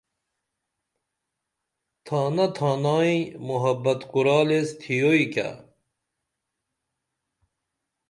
تھانا 2.05 2.45
تھانہ 2.55 2.95
یئیں 3.05 3.21
محبت 3.49 3.99
کُرال 4.11 4.47
ایس 4.55 4.69
تھیوئی 4.81 5.25
کیہ 5.33 5.51